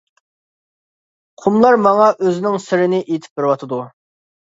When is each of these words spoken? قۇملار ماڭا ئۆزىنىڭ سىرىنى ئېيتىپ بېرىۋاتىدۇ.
قۇملار 1.43 1.79
ماڭا 1.89 2.09
ئۆزىنىڭ 2.17 2.61
سىرىنى 2.67 3.07
ئېيتىپ 3.07 3.41
بېرىۋاتىدۇ. 3.43 3.87